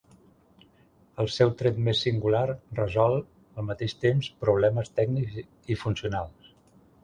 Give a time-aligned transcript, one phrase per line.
[1.23, 2.41] El seu tret més singular
[2.79, 3.19] resol,
[3.59, 5.41] al mateix temps, problemes tècnics
[5.77, 6.53] i funcionals.